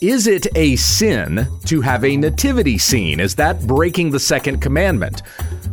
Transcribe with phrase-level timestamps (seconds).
[0.00, 3.20] Is it a sin to have a nativity scene?
[3.20, 5.20] Is that breaking the second commandment?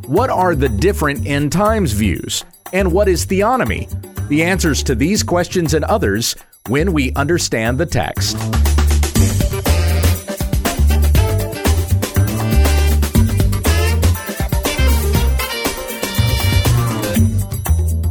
[0.05, 2.43] What are the different end times views?
[2.73, 3.87] And what is theonomy?
[4.27, 6.35] The answers to these questions and others
[6.67, 8.35] when we understand the text.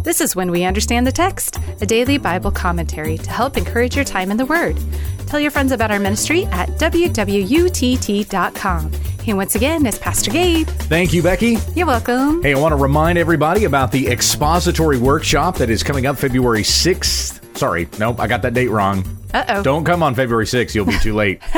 [0.03, 4.05] This is When We Understand the Text, a daily Bible commentary to help encourage your
[4.07, 4.79] time in the Word.
[5.27, 8.21] Tell your friends about our ministry at wwutt.com.
[9.27, 10.69] And once again, it's Pastor Gabe.
[10.69, 11.59] Thank you, Becky.
[11.75, 12.43] You're welcome.
[12.43, 16.63] Hey, I want to remind everybody about the expository workshop that is coming up February
[16.63, 17.57] 6th.
[17.57, 19.05] Sorry, nope, I got that date wrong.
[19.35, 19.63] Uh oh.
[19.65, 21.43] Don't come on February 6th, you'll be too late.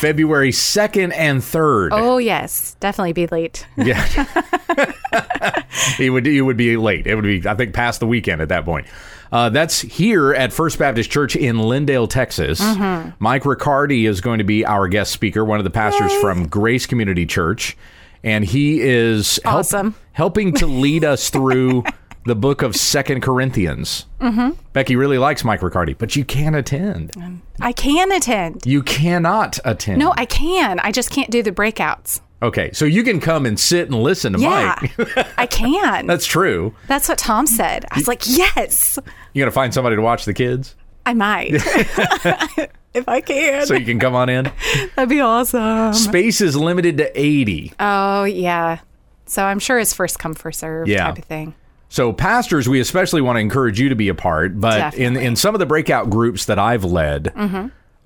[0.00, 1.88] February 2nd and 3rd.
[1.92, 2.76] Oh, yes.
[2.80, 3.66] Definitely be late.
[3.76, 4.04] Yeah.
[5.98, 7.06] it would you would be late.
[7.06, 8.86] It would be I think past the weekend at that point.
[9.32, 12.60] Uh, that's here at First Baptist Church in Lindale, Texas.
[12.60, 13.10] Mm-hmm.
[13.20, 16.86] Mike Riccardi is going to be our guest speaker, one of the pastors from Grace
[16.86, 17.76] Community Church,
[18.24, 19.94] and he is help- Awesome.
[20.12, 21.84] helping to lead us through
[22.26, 24.06] the book of Second Corinthians.
[24.20, 24.50] Mm-hmm.
[24.72, 27.12] Becky really likes Mike Riccardi, but you can't attend.
[27.60, 28.66] I can attend.
[28.66, 30.00] You cannot attend.
[30.00, 30.80] No, I can.
[30.80, 32.20] I just can't do the breakouts.
[32.42, 35.34] Okay, so you can come and sit and listen to Yeah, Mike.
[35.38, 36.06] I can.
[36.06, 36.74] That's true.
[36.88, 37.84] That's what Tom said.
[37.90, 38.98] I was like, yes,
[39.32, 40.74] You gonna find somebody to watch the kids
[41.06, 41.52] I might.
[42.94, 43.66] if I can.
[43.66, 44.50] so you can come on in.
[44.96, 45.94] That'd be awesome.
[45.94, 47.72] Space is limited to 80.
[47.80, 48.80] Oh, yeah.
[49.26, 51.06] So I'm sure it's first come, first serve Yeah.
[51.06, 51.54] type of thing.
[51.88, 54.60] So pastors, we especially want to encourage you to be a part.
[54.60, 54.80] But in,
[55.14, 55.24] Definitely.
[55.26, 57.32] in some of the breakout groups that I've led,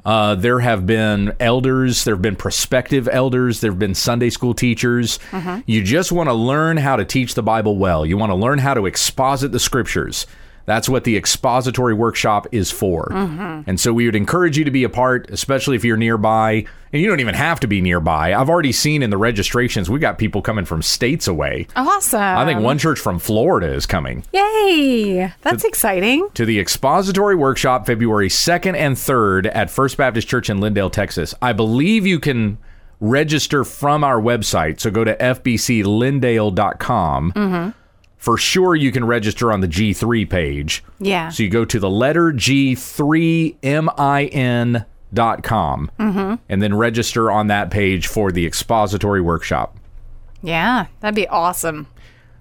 [0.04, 4.54] uh, there have been elders, there have been prospective elders, there have been Sunday school
[4.54, 5.18] teachers.
[5.66, 8.06] You just want to learn how to teach the Bible well.
[8.06, 10.26] You want to learn how to exposit the scriptures.
[10.66, 13.12] That's what the expository workshop is for.
[13.12, 16.64] And so we would encourage you to be a part, especially if you're nearby.
[16.92, 18.34] And you don't even have to be nearby.
[18.34, 21.66] I've already seen in the registrations, we got people coming from states away.
[21.74, 22.20] Awesome.
[22.20, 25.32] I think one church from Florida is coming Yay.
[25.42, 26.28] That's exciting.
[26.34, 31.34] to the expository workshop February 2nd and 3rd at First Baptist Church in Lindale, Texas.
[31.42, 32.58] I believe you can
[33.00, 34.78] register from our website.
[34.80, 37.32] So go to fbclindale.com.
[37.32, 37.70] Mm-hmm.
[38.24, 40.82] For sure, you can register on the G3 page.
[40.98, 41.28] Yeah.
[41.28, 43.52] So you go to the letter G3MIN
[45.12, 46.34] dot com Mm-hmm.
[46.48, 49.76] and then register on that page for the expository workshop.
[50.42, 50.86] Yeah.
[51.00, 51.86] That'd be awesome.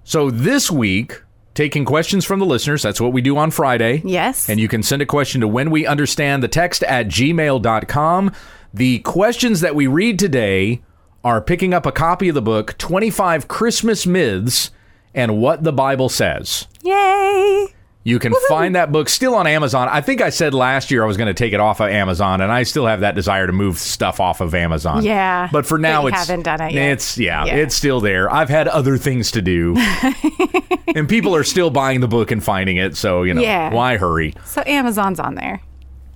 [0.04, 1.20] So this week,
[1.52, 4.00] taking questions from the listeners, that's what we do on Friday.
[4.06, 4.48] Yes.
[4.48, 8.32] And you can send a question to when we understand the text at gmail.com.
[8.72, 10.80] The questions that we read today
[11.22, 14.70] are picking up a copy of the book 25 Christmas Myths
[15.14, 16.66] and What the Bible Says.
[16.82, 17.68] Yay.
[18.06, 19.88] You can find that book still on Amazon.
[19.90, 22.42] I think I said last year I was going to take it off of Amazon,
[22.42, 25.02] and I still have that desire to move stuff off of Amazon.
[25.04, 26.90] Yeah, but for now it's haven't done it yet.
[26.92, 27.54] It's yeah, Yeah.
[27.56, 28.30] it's still there.
[28.30, 29.74] I've had other things to do,
[30.94, 32.94] and people are still buying the book and finding it.
[32.94, 33.72] So you know, Yeah.
[33.72, 34.34] why hurry?
[34.44, 35.62] So Amazon's on there.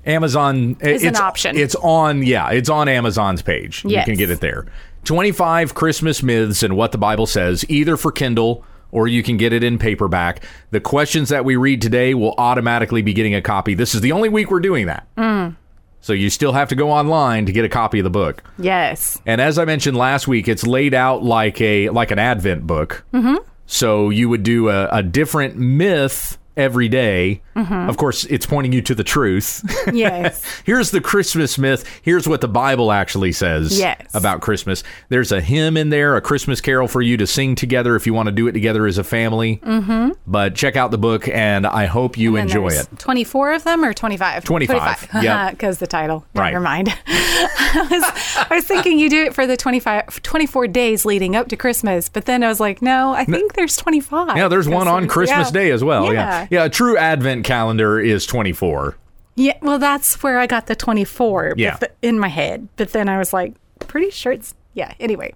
[0.04, 1.56] Amazon eh, Is an option.
[1.56, 3.82] It's on, yeah, it's on Amazon's page.
[3.87, 4.66] You can get it there.
[5.04, 9.53] 25 Christmas myths and what the Bible says, either for Kindle or you can get
[9.53, 10.44] it in paperback.
[10.71, 13.75] The questions that we read today will automatically be getting a copy.
[13.75, 15.06] This is the only week we're doing that.
[15.16, 15.56] Mm.
[16.00, 18.43] So you still have to go online to get a copy of the book.
[18.59, 19.21] Yes.
[19.26, 23.04] And as I mentioned last week, it's laid out like a like an Advent book.
[23.12, 23.37] Mm-hmm.
[23.66, 27.41] So you would do a, a different myth every day.
[27.56, 29.64] Of course, it's pointing you to the truth.
[29.98, 30.44] Yes.
[30.64, 31.84] Here's the Christmas myth.
[32.02, 34.14] Here's what the Bible actually says Yes.
[34.14, 34.84] about Christmas.
[35.08, 38.12] There's a hymn in there, a Christmas carol for you to sing together if you
[38.12, 39.56] want to do it together as a family.
[39.64, 40.10] Mm-hmm.
[40.26, 42.86] But check out the book, and I hope you enjoy it.
[42.98, 44.44] 24 of them or 25?
[44.44, 45.50] 25, yep.
[45.58, 46.25] Because the title.
[46.34, 46.52] Right.
[46.52, 46.88] Never mind.
[47.06, 51.48] I, was, I was thinking you do it for the 25, 24 days leading up
[51.48, 54.36] to Christmas, but then I was like, no, I think there's 25.
[54.36, 55.52] Yeah, there's one on Christmas yeah.
[55.52, 56.12] Day as well.
[56.12, 56.19] Yeah.
[56.19, 56.47] Yeah.
[56.50, 56.64] yeah.
[56.64, 58.97] a true Advent calendar is 24.
[59.36, 61.76] Yeah, well, that's where I got the 24 Yeah.
[61.76, 62.69] th- in my head.
[62.76, 65.32] But then I was like, pretty sure it's, yeah, anyway.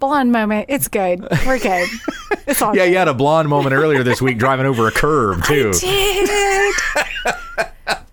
[0.00, 0.66] Blonde moment.
[0.68, 1.26] It's good.
[1.46, 1.88] We're good.
[2.44, 2.90] It's all Yeah, good.
[2.92, 5.70] you had a blonde moment earlier this week driving over a curb, too.
[5.74, 6.72] I
[7.86, 7.98] Did.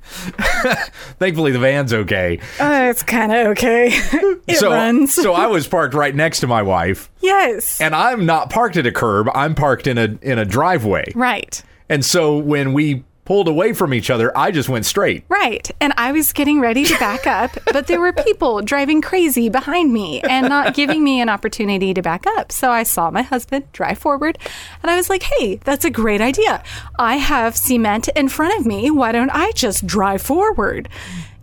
[1.20, 2.40] Thankfully, the van's okay.
[2.60, 3.88] Uh, it's kind of okay.
[3.92, 5.14] it so, runs.
[5.14, 7.80] so I was parked right next to my wife, yes.
[7.82, 9.30] and I'm not parked at a curb.
[9.34, 11.12] I'm parked in a in a driveway.
[11.16, 11.62] right.
[11.90, 15.24] And so when we pulled away from each other, I just went straight.
[15.30, 15.70] Right.
[15.80, 19.94] And I was getting ready to back up, but there were people driving crazy behind
[19.94, 22.52] me and not giving me an opportunity to back up.
[22.52, 24.40] So I saw my husband drive forward
[24.82, 26.64] and I was like, hey, that's a great idea.
[26.98, 28.90] I have cement in front of me.
[28.90, 30.90] Why don't I just drive forward?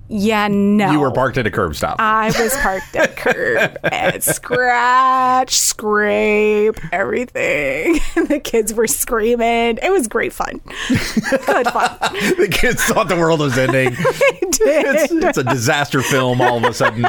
[0.08, 0.92] Yeah, no.
[0.92, 1.96] You were parked at a curb stop.
[1.98, 7.94] I was parked at a curb and scratch, scrape, everything.
[8.26, 9.78] the kids were screaming.
[9.82, 10.60] It was great fun.
[10.88, 11.98] Good fun.
[12.38, 13.90] the kids thought the world was ending.
[13.94, 14.96] They did.
[14.96, 17.04] It's, it's a disaster film all of a sudden.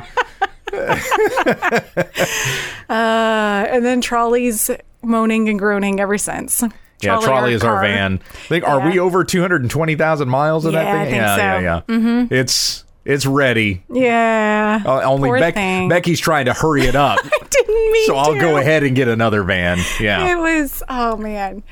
[2.89, 4.69] Uh, and then Trolley's
[5.03, 6.63] moaning and groaning ever since.
[7.01, 7.81] Yeah, trolley is our car.
[7.83, 8.17] van.
[8.47, 11.11] Think, are we over 220,000 miles in Yeah, that I thing?
[11.11, 11.41] think yeah, so.
[11.41, 12.33] yeah, yeah, mm-hmm.
[12.33, 13.81] It's it's ready.
[13.89, 14.83] Yeah.
[14.85, 15.55] Uh, only Beck.
[15.55, 17.19] Becky's trying to hurry it up.
[17.23, 18.07] I didn't mean to.
[18.07, 18.39] so I'll to.
[18.39, 19.79] go ahead and get another van.
[19.97, 20.27] Yeah.
[20.29, 21.63] It was oh man.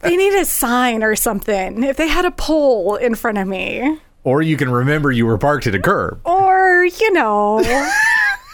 [0.00, 1.84] they need a sign or something.
[1.84, 4.00] If they had a pole in front of me.
[4.24, 6.20] Or you can remember you were parked at a curb.
[6.24, 7.60] Or, you know,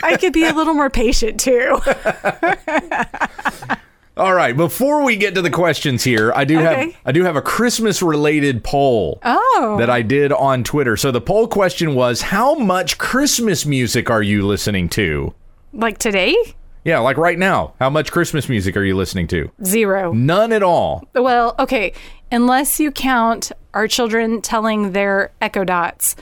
[0.03, 1.81] I could be a little more patient too.
[4.20, 7.37] All right, before we get to the questions here, I do have I do have
[7.37, 9.76] a Christmas related poll Oh.
[9.78, 10.94] that I did on Twitter.
[10.99, 15.32] So the poll question was how much Christmas music are you listening to?
[15.72, 16.37] Like today?
[16.84, 17.72] Yeah, like right now.
[17.81, 19.50] How much Christmas music are you listening to?
[19.64, 20.12] Zero.
[20.12, 21.02] None at all.
[21.14, 21.94] Well, okay,
[22.31, 26.14] unless you count our children telling their echo dots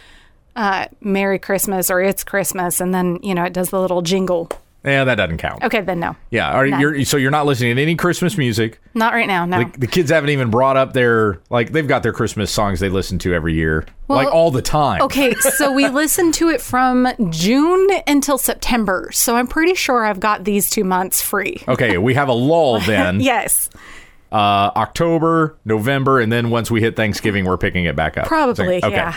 [0.55, 4.51] uh, Merry Christmas or It's Christmas, and then, you know, it does the little jingle.
[4.85, 5.65] Yeah, that doesn't count.
[5.65, 6.15] Okay, then no.
[6.31, 6.81] Yeah, are None.
[6.81, 8.81] you're so you're not listening to any Christmas music.
[8.95, 9.65] Not right now, no.
[9.65, 12.89] The, the kids haven't even brought up their like they've got their Christmas songs they
[12.89, 15.03] listen to every year, Well, like all the time.
[15.03, 19.11] Okay, so we listen to it from June until September.
[19.13, 21.63] So I'm pretty sure I've got these two months free.
[21.67, 23.21] Okay, we have a lull then.
[23.21, 23.69] Yes,
[24.31, 28.27] uh, October, November, and then once we hit Thanksgiving, we're picking it back up.
[28.27, 28.77] probably.
[28.83, 28.91] Okay.
[28.95, 29.17] Yeah.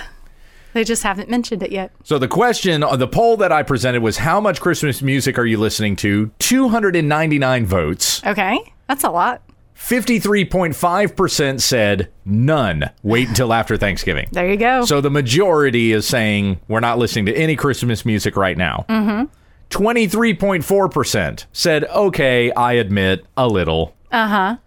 [0.73, 1.91] They just haven't mentioned it yet.
[2.03, 5.45] So the question, uh, the poll that I presented was how much Christmas music are
[5.45, 6.31] you listening to?
[6.39, 8.23] 299 votes.
[8.25, 8.57] Okay,
[8.87, 9.41] that's a lot.
[9.75, 12.89] 53.5% said none.
[13.03, 14.27] Wait until after Thanksgiving.
[14.31, 14.85] There you go.
[14.85, 18.85] So the majority is saying we're not listening to any Christmas music right now.
[18.87, 19.25] Mm-hmm.
[19.71, 23.95] 23.4% said, okay, I admit, a little.
[24.11, 24.57] uh huh.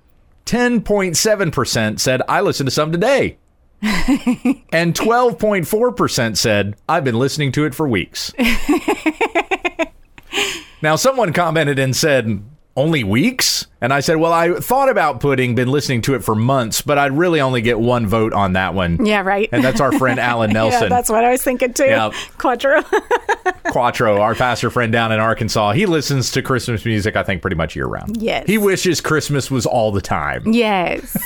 [0.47, 3.39] 10.7% said, I listened to some today.
[3.85, 8.33] And 12.4% said, I've been listening to it for weeks.
[10.83, 12.43] now, someone commented and said,
[12.77, 13.67] only weeks?
[13.81, 16.99] And I said, well, I thought about putting been listening to it for months, but
[16.99, 19.05] I'd really only get one vote on that one.
[19.05, 19.49] Yeah, right.
[19.53, 20.89] And that's our friend Alan yeah, Nelson.
[20.89, 21.85] that's what I was thinking too.
[21.85, 22.11] Yeah.
[22.39, 22.83] Quattro.
[23.79, 25.73] Quattro, our pastor friend down in Arkansas.
[25.73, 28.23] He listens to Christmas music, I think, pretty much year round.
[28.23, 28.47] Yes.
[28.47, 30.44] He wishes Christmas was all the time.
[30.47, 31.17] yes.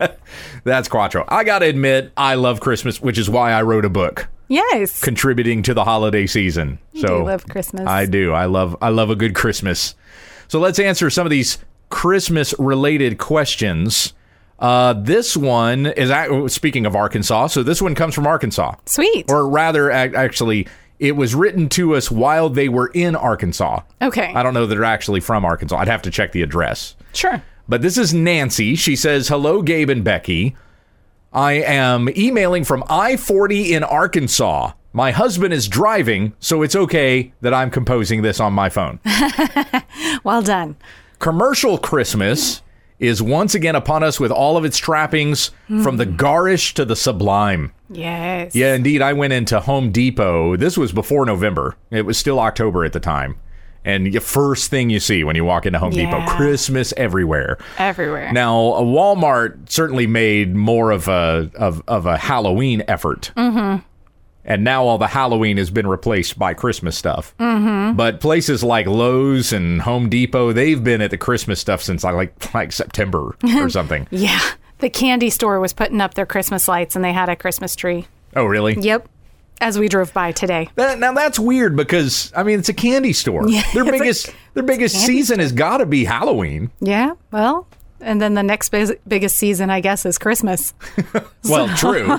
[0.64, 1.26] That's Quattro.
[1.28, 5.02] I got to admit, I love Christmas, which is why I wrote a book Yes.
[5.02, 6.78] contributing to the holiday season.
[6.92, 7.86] You do love Christmas.
[7.86, 8.32] I do.
[8.32, 9.94] I love I love a good Christmas.
[10.48, 11.58] So let's answer some of these
[11.90, 14.14] Christmas related questions.
[14.58, 16.10] Uh, this one is
[16.54, 17.48] speaking of Arkansas.
[17.48, 19.26] So this one comes from Arkansas, Sweet.
[19.28, 20.68] or rather, actually,
[21.02, 23.80] it was written to us while they were in Arkansas.
[24.00, 24.32] okay.
[24.34, 25.76] I don't know that they're actually from Arkansas.
[25.76, 26.94] I'd have to check the address.
[27.12, 27.42] Sure.
[27.68, 28.76] But this is Nancy.
[28.76, 30.54] She says, Hello, Gabe and Becky.
[31.32, 34.72] I am emailing from I 40 in Arkansas.
[34.92, 39.00] My husband is driving, so it's okay that I'm composing this on my phone.
[40.24, 40.76] Well done.
[41.18, 42.62] Commercial Christmas
[43.00, 45.50] is once again upon us with all of its trappings
[45.82, 47.72] from the garish to the sublime.
[47.92, 48.54] Yes.
[48.54, 49.02] Yeah, indeed.
[49.02, 50.56] I went into Home Depot.
[50.56, 51.76] This was before November.
[51.90, 53.36] It was still October at the time.
[53.84, 57.58] And the first thing you see when you walk into Home Depot, Christmas everywhere.
[57.78, 58.32] Everywhere.
[58.32, 63.32] Now, Walmart certainly made more of a of, of a Halloween effort.
[63.36, 63.82] Mm-hmm.
[64.44, 67.34] And now all the Halloween has been replaced by Christmas stuff.
[67.38, 67.96] Mm-hmm.
[67.96, 72.54] But places like Lowe's and Home Depot, they've been at the Christmas stuff since like
[72.54, 74.06] like September or something.
[74.10, 74.40] Yeah.
[74.82, 78.06] The candy store was putting up their Christmas lights and they had a Christmas tree.
[78.34, 78.74] oh, really?
[78.74, 79.08] Yep.
[79.60, 80.68] As we drove by today.
[80.74, 83.48] That, now that's weird because I mean it's a candy store.
[83.48, 86.72] Yeah, their biggest their biggest season has got to be Halloween.
[86.80, 87.12] Yeah.
[87.30, 87.68] Well,
[88.02, 90.74] and then the next biggest season, I guess, is Christmas.
[91.48, 92.06] Well, true.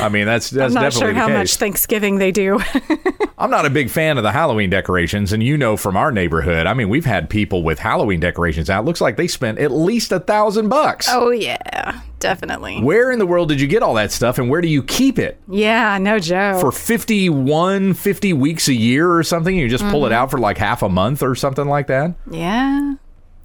[0.00, 1.36] I mean that's that's I'm not definitely sure how case.
[1.36, 2.58] much Thanksgiving they do.
[3.38, 6.66] I'm not a big fan of the Halloween decorations, and you know from our neighborhood,
[6.66, 8.86] I mean, we've had people with Halloween decorations out.
[8.86, 11.06] Looks like they spent at least a thousand bucks.
[11.10, 12.00] oh, yeah.
[12.20, 12.80] Definitely.
[12.80, 15.18] Where in the world did you get all that stuff, and where do you keep
[15.18, 15.38] it?
[15.46, 15.98] Yeah.
[15.98, 16.62] No joke.
[16.62, 19.54] For 51, 50 weeks a year or something?
[19.54, 20.14] You just pull it Mm-hmm.
[20.14, 22.14] out for like half a month or something like that?
[22.30, 22.94] yeah.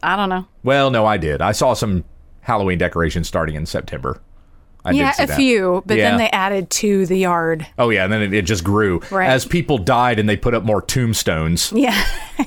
[0.04, 0.46] I don't know.
[0.64, 1.42] Well, no, I did.
[1.42, 2.04] I saw some
[2.42, 4.22] Halloween decorations starting in September.
[4.84, 5.36] I yeah, a that.
[5.36, 6.10] few, but Yeah.
[6.10, 7.68] then they added to the yard.
[7.78, 9.00] Oh, yeah, and then it, it just grew.
[9.12, 9.30] Right.
[9.30, 12.04] As people died and they put up more tombstones, Yeah.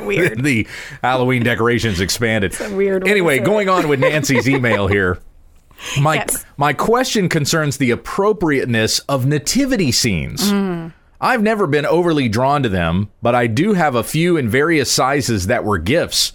[0.00, 0.42] weird.
[0.44, 0.66] the
[1.02, 2.58] Halloween decorations expanded.
[2.60, 5.18] a weird Anyway, going on with Nancy's email here.
[6.00, 6.44] My Yes.
[6.56, 10.52] my question concerns the appropriateness of nativity scenes.
[10.52, 10.92] Mm.
[11.22, 14.90] I've never been overly drawn to them, but I do have a few in various
[14.90, 16.32] sizes that were gifts.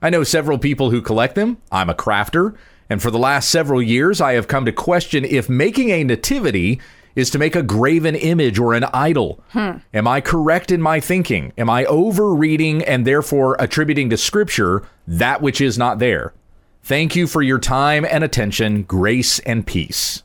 [0.00, 1.58] I know several people who collect them.
[1.70, 2.56] I'm a crafter,
[2.88, 6.80] and for the last several years I have come to question if making a nativity
[7.14, 9.44] is to make a graven image or an idol.
[9.92, 11.52] Am I correct in my thinking?
[11.58, 16.32] Am I overreading and therefore attributing to scripture that which is not there?
[16.82, 20.22] Thank you for your time and attention, grace and peace.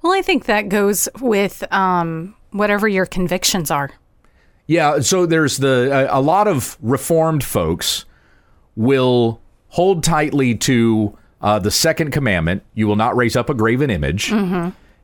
[0.00, 3.90] Well, I think that goes with um, whatever your convictions are.
[4.66, 8.04] Yeah, so there's the a, a lot of reformed folks
[8.74, 13.90] will hold tightly to uh, the second commandment: you will not raise up a graven
[13.90, 14.32] image.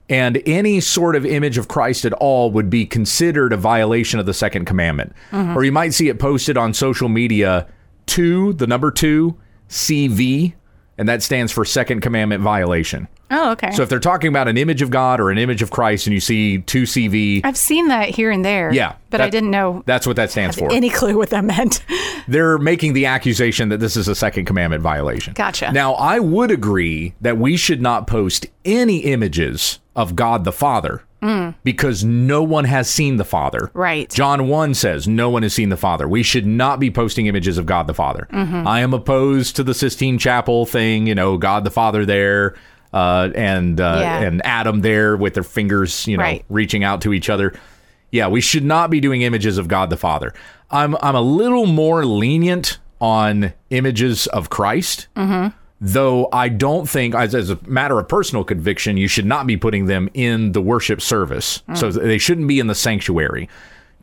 [0.08, 4.26] And any sort of image of Christ at all would be considered a violation of
[4.26, 5.14] the second commandment.
[5.32, 7.68] Or you might see it posted on social media
[8.06, 10.54] two, the number two, CV,
[10.98, 13.08] and that stands for second commandment violation.
[13.32, 13.70] Oh, okay.
[13.72, 16.14] So if they're talking about an image of God or an image of Christ and
[16.14, 18.72] you see 2CV, I've seen that here and there.
[18.72, 20.70] Yeah, But I didn't know that's what that stands for.
[20.72, 21.84] any clue what that meant.
[22.28, 25.32] They're making the accusation that this is a second commandment violation.
[25.34, 25.72] Gotcha.
[25.72, 31.02] Now, I would agree that we should not post any images of God the Father
[31.62, 33.60] because no one has seen the Father.
[33.60, 33.70] Mm.
[33.74, 34.10] Right.
[34.10, 36.08] John 1 says no one has seen the Father.
[36.08, 38.26] We should not be posting images of God the Father.
[38.32, 38.66] Mm-hmm.
[38.66, 42.56] I am opposed to the Sistine Chapel thing, you know, God the Father there.
[42.92, 44.20] Uh, and uh, Yeah.
[44.20, 46.44] and Adam there with their fingers, you know, Right.
[46.50, 47.54] reaching out to each other.
[48.10, 50.34] Yeah, we should not be doing images of God the Father.
[50.70, 55.08] I'm I'm a little more lenient on images of Christ,
[55.80, 59.56] though I don't think, as, as a matter of personal conviction, you should not be
[59.56, 61.62] putting them in the worship service.
[61.74, 63.48] So they shouldn't be in the sanctuary.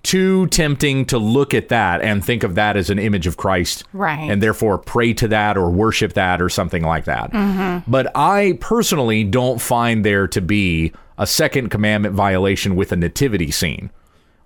[0.03, 3.83] Too tempting to look at that and think of that as an image of Christ,
[3.93, 4.29] Right.
[4.29, 7.31] And therefore pray to that or worship that or something like that.
[7.31, 7.89] Mm-hmm.
[7.89, 13.51] But I personally don't find there to be a second commandment violation with a nativity
[13.51, 13.91] scene.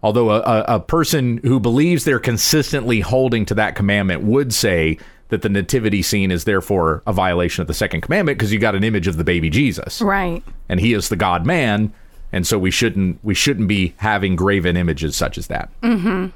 [0.01, 4.97] Although a, a, a person who believes they're consistently holding to that commandment would say
[5.29, 8.75] that the nativity scene is therefore a violation of the second commandment because you got
[8.75, 10.43] an image of the baby Jesus right.
[10.69, 11.93] and he is the God man,
[12.33, 15.69] and so we shouldn't we shouldn't be having graven images such as that.
[15.81, 16.27] Mm-hmm.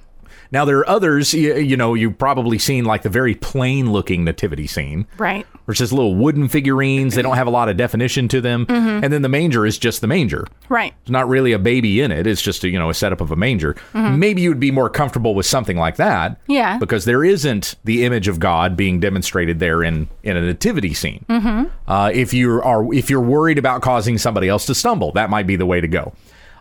[0.52, 4.24] Now there are others, you, you know, you've probably seen like the very plain looking
[4.24, 5.46] nativity scene, Right.
[5.66, 7.16] where it's just little wooden figurines.
[7.16, 10.02] They don't have a lot of definition to them, and then the manger is just
[10.02, 10.48] the manger.
[10.70, 10.94] Right.
[11.02, 12.28] It's not really a baby in it.
[12.28, 13.76] It's just a, you know a setup of a manger.
[13.94, 16.40] Maybe you would be more comfortable with something like that.
[16.48, 16.78] Yeah.
[16.78, 21.26] Because there isn't the image of God being demonstrated there in in a nativity scene.
[21.30, 21.66] Mm-hmm.
[21.90, 25.48] Uh, if you are if you're worried about causing somebody else to stumble, that might
[25.48, 26.14] be the way to go.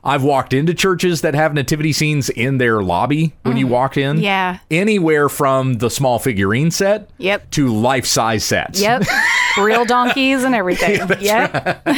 [0.06, 4.18] I've walked into churches that have nativity scenes in their lobby when you walk in.
[4.20, 4.58] Yeah.
[4.70, 7.50] Anywhere from the small figurine set Yep.
[7.50, 8.80] to life size sets.
[8.80, 9.02] Yep.
[9.58, 11.00] Real donkeys and everything.
[11.20, 11.82] yep.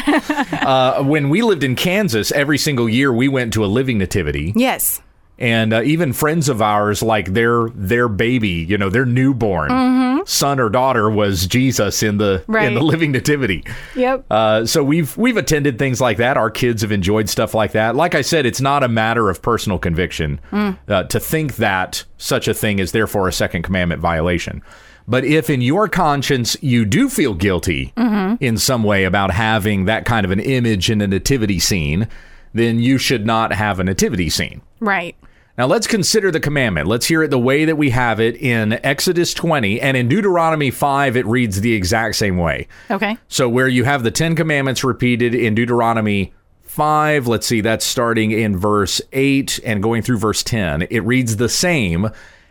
[0.68, 4.52] Uh, when we lived in Kansas, every single year we went to a living nativity.
[4.54, 5.00] Yes.
[5.38, 10.58] And uh, even friends of ours like their their baby you know their newborn son
[10.60, 12.74] or daughter was jesus in the in Mm-hmm.
[12.74, 13.64] The living nativity
[13.94, 14.24] Yep.
[14.30, 17.94] uh, so we've we've attended things like that our kids have enjoyed stuff like that
[17.96, 20.76] like i said it's not a matter of personal conviction Mm.
[20.88, 24.62] uh, to think that such a thing is therefore a second commandment violation
[25.06, 28.42] but if in your conscience you do feel guilty Mm-hmm.
[28.44, 32.08] in some way about having that kind of an image in a nativity scene
[32.54, 35.14] then you should not have a nativity scene right.
[35.58, 36.86] Now let's consider the commandment.
[36.86, 40.70] Let's hear it the way that we have it in Exodus 20 and in Deuteronomy
[40.70, 42.68] 5 it reads the exact same way.
[42.92, 43.18] Okay.
[43.26, 48.30] So where you have the 10 commandments repeated in Deuteronomy 5, let's see that's starting
[48.30, 50.82] in verse 8 and going through verse 10.
[50.90, 52.08] It reads the same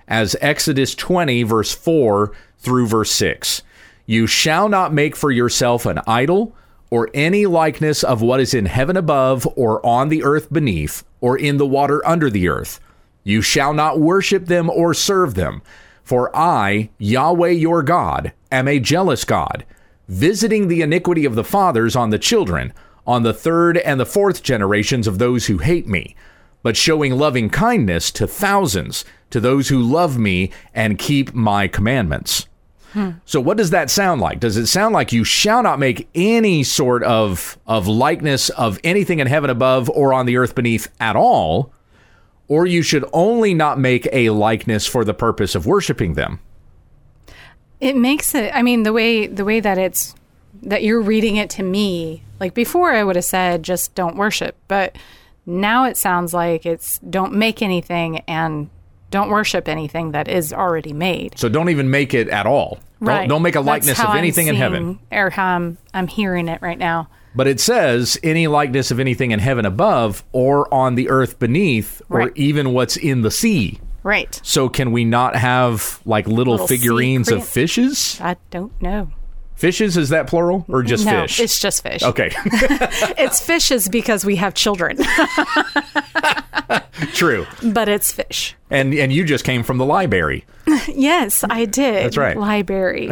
[0.10, 3.62] as Exodus 20 verse 4 through verse 6.
[4.06, 6.54] You shall not make for yourself an idol
[6.90, 11.38] or any likeness of what is in heaven above or on the earth beneath or
[11.38, 12.82] in the water under the earth.
[13.28, 15.62] You shall not worship them or serve them.
[16.02, 19.66] For I, Yahweh your God, am a jealous God,
[20.08, 22.72] visiting the iniquity of the fathers on the children,
[23.06, 26.16] on the third and the fourth generations of those who hate me,
[26.64, 32.48] but showing loving kindness to thousands, to those who love me and keep my commandments.
[32.94, 33.12] Hmm.
[33.26, 34.40] So what does that sound like?
[34.40, 39.20] Does it sound like you shall not make any sort of of likeness of anything
[39.20, 41.74] in heaven above or on the earth beneath at all?
[42.48, 46.40] Or you should only not make a likeness for the purpose of worshiping them.
[47.80, 48.52] It makes it.
[48.54, 50.16] I mean, the way the way that it's
[50.64, 54.56] that you're reading it to me, like before, I would have said just don't worship,
[54.68, 54.96] but
[55.46, 58.70] now it sounds like it's don't make anything and
[59.12, 61.38] don't worship anything that is already made.
[61.38, 62.80] So don't even make it at all.
[63.00, 63.20] Right.
[63.22, 65.00] Don't, don't make a likeness of anything in heaven.
[65.12, 67.10] or how I'm, I'm hearing it right now.
[67.38, 72.02] But it says any likeness of anything in heaven above or on the earth beneath
[72.10, 73.80] or even what's in the sea.
[74.02, 74.42] Right.
[74.44, 78.20] So can we not have like little, Little figurines of fishes?
[78.20, 79.12] I don't know.
[79.56, 81.40] Fishes is that plural or just no, fish?
[81.40, 82.02] it's just fish.
[82.04, 82.30] okay,
[83.18, 84.98] It's fishes because we have children,
[87.14, 87.48] true.
[87.64, 88.56] but it's fish.
[88.70, 90.46] And and you just came from the library.
[90.88, 92.06] Yes, I did.
[92.06, 92.38] That's right.
[92.38, 93.10] Library.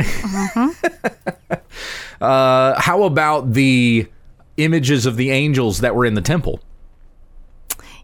[2.22, 4.08] Uh, how about the
[4.58, 6.60] images of the angels that were in the temple?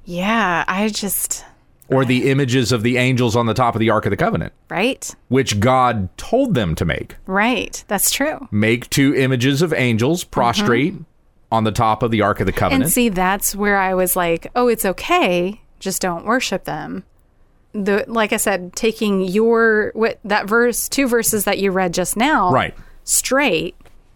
[0.05, 1.46] yeah, I just
[1.89, 4.53] Or the images of the angels on the top of the Ark of the Covenant,
[4.70, 7.15] right, which God told them to make.
[7.25, 7.84] right.
[7.88, 8.48] That's true.
[8.51, 11.03] Make two images of angels prostrate mm-hmm.
[11.51, 12.84] on the top of the Ark of the Covenant.
[12.84, 15.62] And see, that's where I was like, oh, it's okay.
[15.79, 17.03] Just don't worship them.
[17.74, 22.17] The like I said, taking your what that verse, two verses that you read just
[22.17, 22.75] now, Right.
[23.05, 23.75] straight.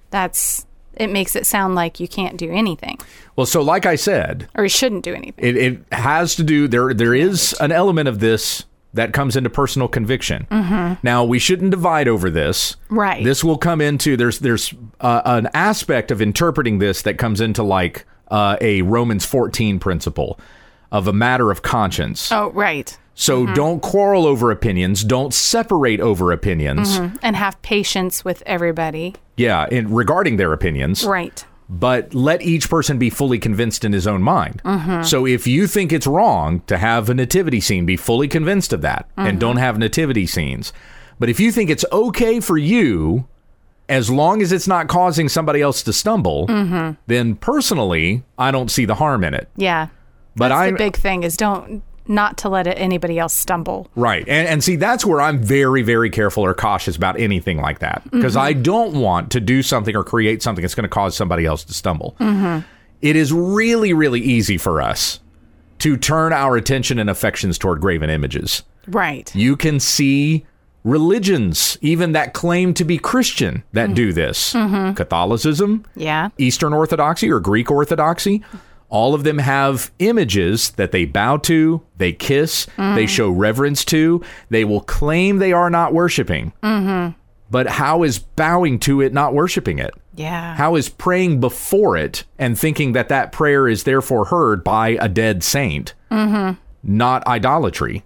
[0.10, 0.65] That's
[0.98, 2.98] it makes it sound like you can't do anything
[3.36, 5.44] well, so like I said, or you shouldn't do anything.
[5.44, 9.50] it, it has to do there there is an element of this that comes into
[9.50, 10.48] personal conviction
[11.04, 12.96] now we shouldn't divide over this Mm-hmm.
[13.00, 13.24] Right.
[13.24, 17.62] this will come into there's there's uh, an aspect of interpreting this that comes into
[17.64, 20.40] like uh, a romans 14 principle
[20.92, 22.98] of a matter of conscience oh, right.
[23.16, 23.54] So mm-hmm.
[23.54, 27.16] don't quarrel over opinions don't separate over opinions mm-hmm.
[27.22, 29.16] And have patience with everybody.
[29.38, 31.46] yeah in regarding their opinions Right.
[31.70, 34.62] but let each person be fully convinced in his own mind.
[34.64, 35.02] Mm-hmm.
[35.04, 38.82] So if you think it's wrong to have a nativity scene, be fully convinced of
[38.82, 40.72] that and don't have nativity scenes.
[41.20, 43.28] But if you think it's okay for you,
[43.88, 46.46] as long as it's not causing somebody else to stumble,
[47.08, 49.50] then personally, I don't see the harm in it.
[49.56, 49.88] Yeah.
[50.36, 53.90] But That's I the big thing is don't not to let it, anybody else stumble.
[53.96, 54.28] Right.
[54.28, 58.04] And, and see, that's where I'm very, very careful or cautious about anything like that.
[58.06, 58.18] Mm-hmm.
[58.18, 61.46] Because I don't want to do something or create something that's going to cause somebody
[61.46, 62.16] else to stumble.
[62.20, 62.68] Mm-hmm.
[63.02, 65.20] It is really, really easy for us
[65.80, 68.64] to turn our attention and affections toward graven images.
[68.88, 69.34] Right.
[69.36, 70.46] You can see
[70.84, 73.96] religions, even that claim to be Christian, that mm-hmm.
[73.96, 74.54] do this
[74.96, 76.30] Catholicism, Yeah.
[76.38, 78.44] Eastern Orthodoxy or Greek Orthodoxy,
[78.96, 84.24] all of them have images that they bow to, they kiss, they show reverence to.
[84.50, 86.54] They will claim they are not worshiping.
[86.64, 87.12] Mm-hmm.
[87.52, 89.94] But how is bowing to it not worshiping it?
[90.16, 90.56] Yeah.
[90.56, 95.10] How is praying before it and thinking that that prayer is therefore heard by a
[95.10, 96.58] dead saint mm-hmm.
[96.82, 98.06] not idolatry?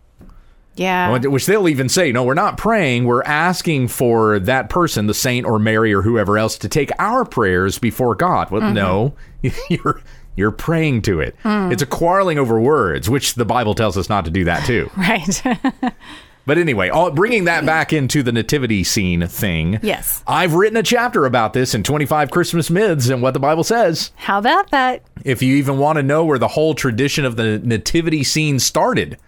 [0.80, 1.12] yeah.
[1.18, 3.04] Which they'll even say, no, we're not praying.
[3.04, 7.26] We're asking for that person, the saint or Mary or whoever else, to take our
[7.26, 8.50] prayers before God.
[8.50, 8.74] Well, mm-hmm.
[8.74, 9.14] no,
[9.70, 10.02] you're
[10.40, 11.36] you're praying to it.
[11.44, 11.72] Hmm.
[11.72, 14.90] It's a quarreling over words, which the Bible tells us not to do that too.
[14.98, 15.44] Right.
[16.50, 19.78] But anyway, all, bringing that back into the nativity scene thing.
[19.84, 20.24] Yes.
[20.26, 24.10] I've written a chapter about this in 25 Christmas Myths and what the Bible says.
[24.16, 25.04] How about that?
[25.24, 29.20] If you even want to know where the whole tradition of the nativity scene started,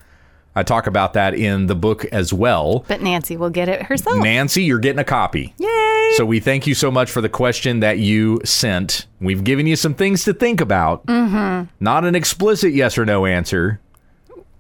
[0.56, 2.84] I talk about that in the book as well.
[2.88, 4.18] But Nancy will get it herself.
[4.22, 5.54] Nancy, you're getting a copy.
[5.58, 6.14] Yay.
[6.18, 9.08] So we thank you so much for the question that you sent.
[9.22, 11.06] We've given you some things to think about.
[11.06, 11.70] Mm-hmm.
[11.80, 13.80] Not an explicit yes or no answer,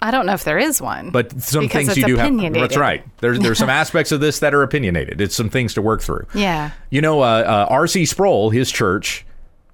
[0.04, 1.12] I don't know if there is one.
[1.12, 2.54] but some things you do have.
[2.54, 3.06] That's right.
[3.19, 5.21] There's there's some aspects of this that are opinionated.
[5.21, 6.25] It's some things to work through.
[6.34, 6.71] yeah.
[6.89, 8.06] You know, uh, uh, R.C.
[8.06, 9.25] Sproul, his church,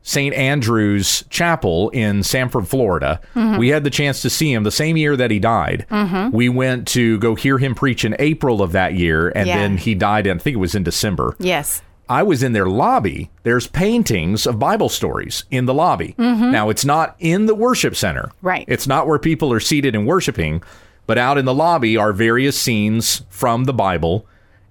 [0.08, 0.34] St.
[0.36, 3.20] Andrew's Chapel in Sanford, Florida.
[3.36, 3.58] Mm-hmm.
[3.58, 5.86] We had the chance to see him the same year that he died.
[6.32, 9.58] We went to go hear him preach in April of that year, and Yeah.
[9.58, 10.26] then he died.
[10.26, 11.36] In, I think it was in December.
[11.40, 11.82] Yes.
[12.08, 13.30] I was in their lobby.
[13.44, 16.16] There's paintings of Bible stories in the lobby.
[16.18, 18.28] Now, it's not in the worship center.
[18.28, 18.48] Mm-hmm.
[18.48, 18.66] Right.
[18.70, 20.64] It's not where people are seated and worshiping,
[21.06, 24.26] but out in the lobby are various scenes from the Bible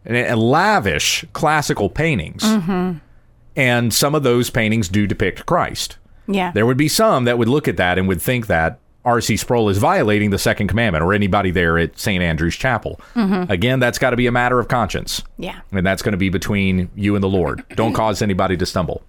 [0.07, 2.43] and, and lavish classical paintings.
[3.57, 3.61] Mm-hmm.
[3.61, 5.97] And some of those paintings do depict Christ.
[6.29, 6.53] Yeah.
[6.53, 9.37] There would be some that would look at that and would think that R.C.
[9.37, 12.21] Sproul is violating the second commandment or anybody there at St.
[12.23, 13.01] Andrew's Chapel.
[13.15, 15.23] Again, that's got to be a matter of conscience.
[15.39, 15.61] yeah.
[15.71, 17.65] And that's going to be between you and the Lord.
[17.77, 19.03] Don't cause anybody to stumble.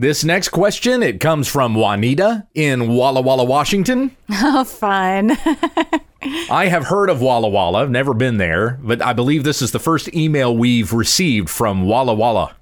[0.00, 4.16] This next question, it comes from Juanita in Walla Walla, Washington.
[4.30, 5.30] Oh, fun.
[6.50, 9.78] I have heard of Walla Walla, never been there, but I believe this is the
[9.78, 12.56] first email we've received from Walla Walla.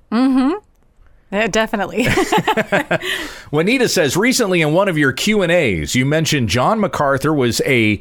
[1.32, 2.06] Yeah, definitely.
[3.50, 8.00] Juanita says recently in one of your Q&As, you mentioned John MacArthur was a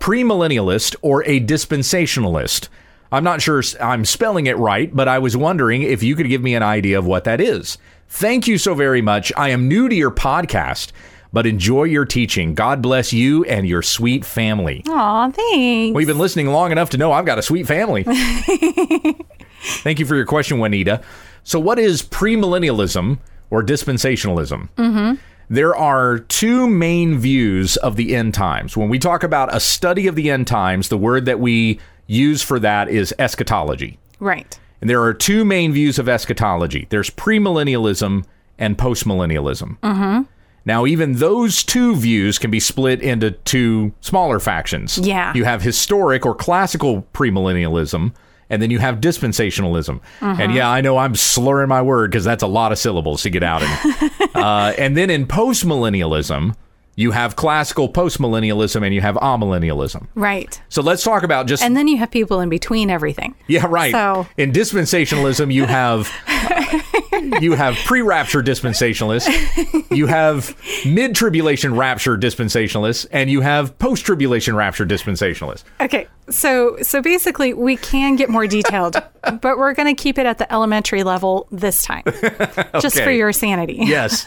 [0.00, 2.68] premillennialist or a dispensationalist.
[3.12, 6.42] I'm not sure I'm spelling it right, but I was wondering if you could give
[6.42, 7.78] me an idea of what that is.
[8.08, 9.32] Thank you so very much.
[9.36, 10.90] I am new to your podcast,
[11.32, 12.54] but enjoy your teaching.
[12.54, 14.82] God bless you and your sweet family.
[14.88, 15.98] Aw, thanks.
[15.98, 18.02] You've been listening long enough to know I've got a sweet family.
[19.82, 21.02] Thank you for your question, Juanita.
[21.46, 24.68] So, what is premillennialism or dispensationalism?
[24.76, 25.14] Mm-hmm.
[25.48, 28.76] There are two main views of the end times.
[28.76, 31.78] When we talk about a study of the end times, the word that we
[32.08, 33.96] use for that is eschatology.
[34.18, 34.58] right.
[34.80, 38.24] And there are two main views of eschatology there's premillennialism
[38.58, 39.78] and postmillennialism.
[39.78, 40.22] Mm-hmm.
[40.64, 44.98] Now, even those two views can be split into two smaller factions.
[44.98, 45.32] Yeah.
[45.34, 48.12] You have historic or classical premillennialism,
[48.50, 50.00] and then you have dispensationalism.
[50.20, 53.30] And yeah, I know I'm slurring my word because that's a lot of syllables to
[53.30, 54.10] get out in.
[54.34, 56.54] uh, and then in postmillennialism,
[56.98, 60.06] you have classical postmillennialism and you have amillennialism.
[60.14, 60.60] Right.
[60.70, 63.34] So let's talk about just And then you have people in between everything.
[63.46, 63.92] yeah, right.
[63.92, 66.10] So- In dispensationalism, you have
[67.42, 70.56] you have pre-rapture dispensationalists, you have
[70.86, 75.64] mid-tribulation rapture dispensationalists, and you have post-tribulation rapture dispensationalists.
[75.80, 76.08] Okay.
[76.30, 78.96] So so basically we can get more detailed,
[79.40, 82.04] but we're going to keep it at the elementary level this time.
[82.80, 83.76] Just for your sanity.
[83.80, 84.26] Yes.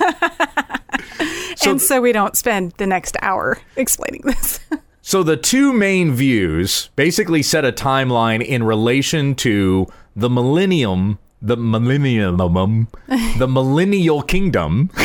[1.66, 4.60] And so we don't spend the next hour explaining this.
[5.02, 11.58] So the two main views basically set a timeline in relation to the millennium, the
[11.58, 14.92] millennium, the millennial kingdom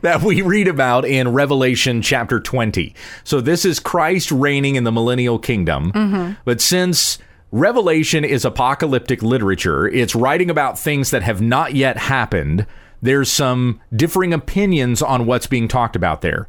[0.00, 2.94] that we read about in Revelation chapter 20.
[3.22, 5.92] So this is Christ reigning in the millennial kingdom.
[5.92, 6.32] Mm-hmm.
[6.46, 7.18] But since
[7.52, 12.66] Revelation is apocalyptic literature, it's writing about things that have not yet happened.
[13.04, 16.48] There's some differing opinions on what's being talked about there.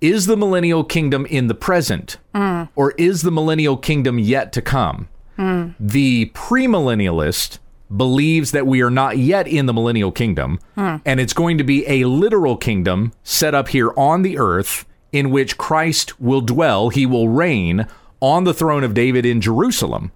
[0.00, 2.68] Is the millennial kingdom in the present, mm.
[2.74, 5.08] or is the millennial kingdom yet to come?
[5.38, 5.76] Mm.
[5.78, 7.60] The premillennialist
[7.96, 11.00] believes that we are not yet in the millennial kingdom, mm.
[11.06, 15.30] and it's going to be a literal kingdom set up here on the earth in
[15.30, 16.88] which Christ will dwell.
[16.88, 17.86] He will reign
[18.18, 20.10] on the throne of David in Jerusalem.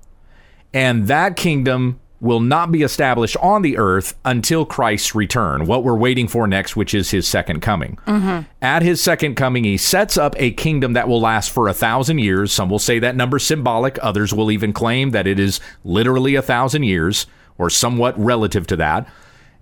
[0.74, 5.96] And that kingdom will not be established on the earth until Christ's return, what we're
[5.96, 7.98] waiting for next, which is his second coming.
[8.06, 8.42] Mm-hmm.
[8.60, 12.18] At his second coming, he sets up a kingdom that will last for a thousand
[12.18, 12.52] years.
[12.52, 16.42] Some will say that number symbolic, others will even claim that it is literally a
[16.42, 19.08] thousand years or somewhat relative to that.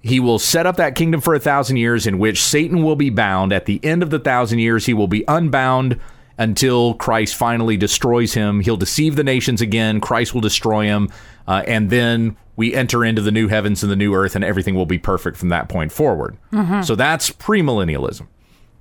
[0.00, 3.11] He will set up that kingdom for a thousand years in which Satan will be
[3.11, 3.53] bound.
[3.53, 5.98] At the end of the thousand years, he will be unbound
[6.38, 8.61] until Christ finally destroys him.
[8.61, 10.01] He'll deceive the nations again.
[10.01, 11.09] Christ will destroy him.
[11.47, 14.75] Uh, and then we enter into the new heavens and the new earth, and everything
[14.75, 16.37] will be perfect from that point forward.
[16.83, 18.27] So that's premillennialism.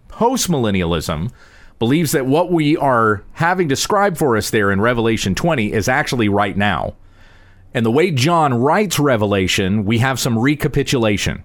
[0.10, 1.32] Postmillennialism
[1.80, 6.30] believes that what we are having described for us there in Revelation 20 is actually
[6.30, 6.96] right now.
[7.74, 11.44] And the way John writes Revelation, we have some recapitulation.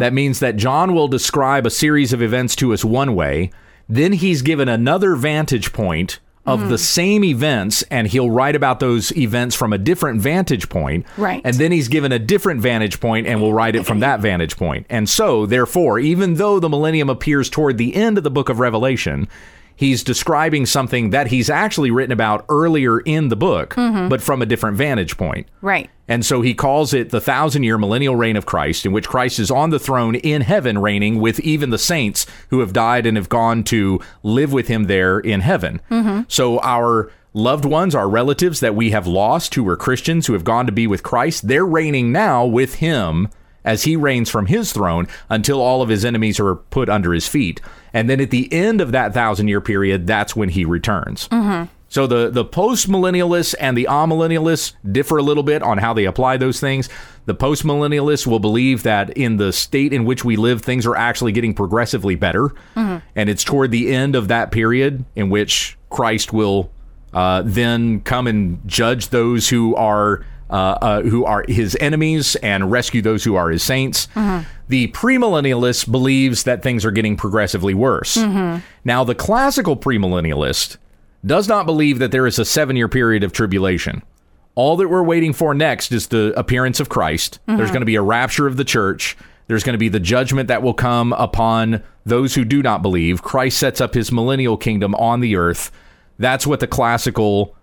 [0.00, 3.50] That means that John will describe a series of events to us one way,
[3.88, 6.76] then he's given another vantage point of the hmm.
[6.76, 11.04] same events, and he'll write about those events from a different vantage point.
[11.18, 11.42] Right.
[11.44, 14.56] And then he's given a different vantage point, and we'll write it from that vantage
[14.56, 14.86] point.
[14.88, 18.60] And so, therefore, even though the millennium appears toward the end of the book of
[18.60, 19.28] Revelation,
[19.76, 24.08] he's describing something that he's actually written about earlier in the book, mm-hmm.
[24.08, 25.46] but from a different vantage point.
[25.60, 25.90] Right.
[26.08, 29.38] And so he calls it the thousand year millennial reign of Christ, in which Christ
[29.38, 33.16] is on the throne in heaven, reigning with even the saints who have died and
[33.16, 35.80] have gone to live with him there in heaven.
[35.90, 36.22] Mm-hmm.
[36.28, 40.44] So our loved ones, our relatives that we have lost who were Christians who have
[40.44, 43.28] gone to be with Christ, they're reigning now with him
[43.64, 47.28] as he reigns from his throne until all of his enemies are put under his
[47.28, 47.60] feet.
[47.92, 51.28] And then at the end of that thousand year period, that's when he returns.
[51.28, 51.66] Mm-hmm.
[51.88, 56.04] So the the post millennialists and the amillennialists differ a little bit on how they
[56.04, 56.88] apply those things.
[57.24, 60.96] The post millennialists will believe that in the state in which we live, things are
[60.96, 66.32] actually getting progressively better, and it's toward the end of that period in which Christ
[66.32, 66.70] will
[67.14, 70.24] uh, then come and judge those who are.
[70.50, 74.08] Uh, uh, who are his enemies and rescue those who are his saints.
[74.68, 78.16] The premillennialist believes that things are getting progressively worse.
[78.82, 80.78] Now, the classical premillennialist
[81.24, 84.02] does not believe that there is a seven year period of tribulation.
[84.54, 87.38] All that we're waiting for next is the appearance of Christ.
[87.46, 89.16] There's going to be a rapture of the church.
[89.46, 93.22] There's going to be the judgment that will come upon those who do not believe.
[93.22, 95.70] Christ sets up his millennial kingdom on the earth.
[96.18, 97.54] That's what the classical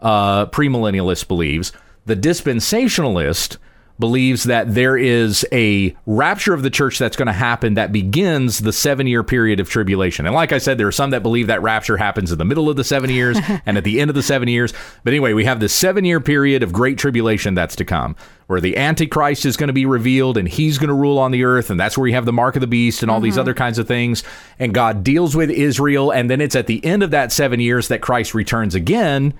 [0.00, 1.72] uh, premillennialist believes.
[2.06, 3.56] The dispensationalist
[3.98, 8.58] believes that there is a rapture of the church that's going to happen that begins
[8.58, 10.26] the seven year period of tribulation.
[10.26, 12.68] And like I said, there are some that believe that rapture happens in the middle
[12.68, 14.72] of the seven years and at the end of the seven years.
[15.04, 18.16] But anyway, we have this seven year period of great tribulation that's to come,
[18.48, 21.44] where the Antichrist is going to be revealed and he's going to rule on the
[21.44, 21.70] earth.
[21.70, 23.40] And that's where we have the mark of the beast and all these mm-hmm.
[23.40, 24.24] other kinds of things.
[24.58, 26.10] And God deals with Israel.
[26.10, 29.34] And then it's at the end of that seven years that Christ returns again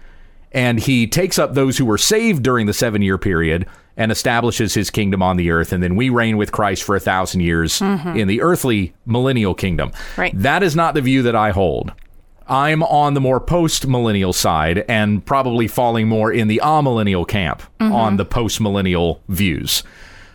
[0.53, 4.74] and he takes up those who were saved during the seven year period and establishes
[4.74, 5.72] his kingdom on the earth.
[5.72, 9.92] And then we reign with Christ for a thousand years in the earthly millennial kingdom.
[10.16, 10.33] Right.
[10.37, 11.92] That is not the view that I hold.
[12.46, 17.62] I'm on the more post millennial side and probably falling more in the amillennial camp
[17.80, 19.83] on the post millennial views.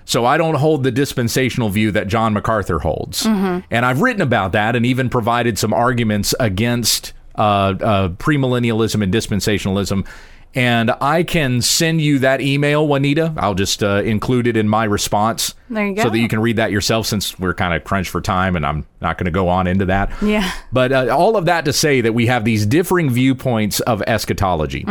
[0.06, 3.26] So I don't hold the dispensational view that John MacArthur holds.
[3.70, 9.14] And I've written about that and even provided some arguments against uh, uh, premillennialism and
[9.14, 10.08] dispensationalism.
[10.56, 13.34] And I can send you that email, Juanita.
[13.38, 15.54] I'll just uh, include it in my response.
[15.70, 18.20] There you So that you can read that yourself since we're kind of crunched for
[18.20, 20.12] time and I'm not going to go on into that.
[20.24, 20.52] Yeah.
[20.72, 24.86] But uh, all of that to say that we have these differing viewpoints of eschatology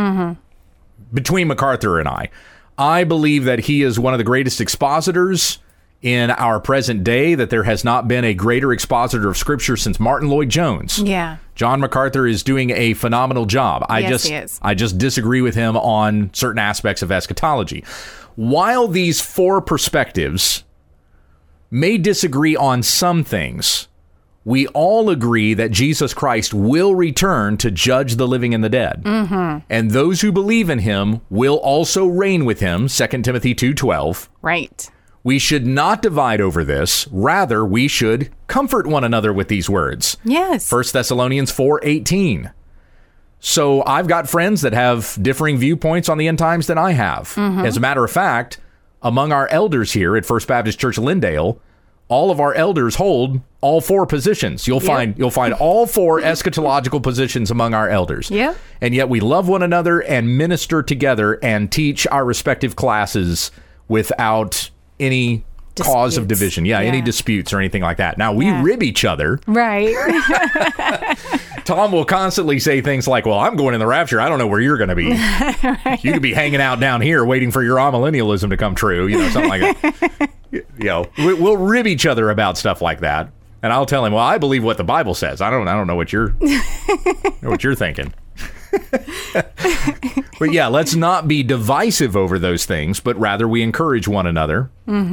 [1.13, 2.29] between MacArthur and I.
[2.77, 5.59] I believe that he is one of the greatest expositors
[6.01, 9.99] in our present day, that there has not been a greater expositor of scripture since
[9.99, 10.99] Martyn Lloyd-Jones.
[10.99, 11.37] Yeah.
[11.55, 13.85] John MacArthur is doing a phenomenal job.
[13.89, 14.59] I Yes, just.
[14.61, 17.83] I just disagree with him on certain aspects of eschatology.
[18.35, 20.63] While these four perspectives
[21.69, 23.89] may disagree on some things,
[24.45, 29.03] we all agree that Jesus Christ will return to judge the living and the dead.
[29.03, 29.65] Mm-hmm.
[29.69, 34.29] And those who believe in him will also reign with him, 2 Timothy 2:12.
[34.41, 34.89] Right.
[35.29, 40.17] We should not divide over this, rather we should comfort one another with these words.
[40.23, 40.71] Yes.
[40.71, 42.51] 1 Thessalonians 4:18.
[43.39, 47.35] So I've got friends that have differing viewpoints on the end times than I have.
[47.35, 47.63] Mm-hmm.
[47.63, 48.57] As a matter of fact,
[49.03, 51.59] among our elders here at First Baptist Church Lindale,
[52.07, 54.67] all of our elders hold all four positions.
[54.67, 58.31] You'll find you'll find all four eschatological positions among our elders.
[58.31, 58.57] Yep.
[58.81, 63.51] And yet we love one another and minister together and teach our respective classes
[63.87, 65.43] without any
[65.75, 66.65] cause of division.
[66.65, 68.17] Yeah, any disputes or anything like that.
[68.17, 68.61] Now we Yeah.
[68.61, 69.95] rib each other Right.
[71.65, 74.19] Tom will constantly say things like, "Well, I'm going in the rapture.
[74.19, 75.05] I don't know where you're going to be.
[76.07, 79.07] You could be hanging out down here waiting for your amillennialism to come true.
[79.07, 80.29] You know, something like that.
[80.51, 83.29] you know, we- we'll rib each other about stuff like that,
[83.61, 85.41] and I'll tell him, "Well, I believe what the Bible says.
[85.41, 85.67] I don't.
[85.67, 88.13] I don't know what you're know what you're thinking."
[90.39, 94.69] but yeah, let's not be divisive over those things, but rather we encourage one another,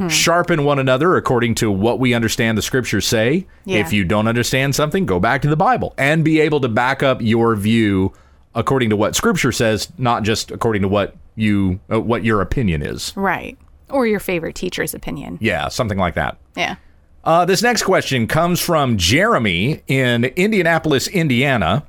[0.09, 3.45] sharpen one another according to what we understand the scriptures say.
[3.65, 3.79] Yeah.
[3.79, 7.03] If you don't understand something, go back to the Bible and be able to back
[7.03, 8.13] up your view
[8.55, 12.81] according to what scripture says, not just according to what you uh, what your opinion
[12.81, 13.13] is.
[13.15, 13.57] right.
[13.89, 15.37] Or your favorite teacher's opinion.
[15.39, 16.37] Yeah, something like that.
[16.57, 16.75] Yeah.
[17.23, 21.85] Uh, this next question comes from Jeremy in Indianapolis, Indiana.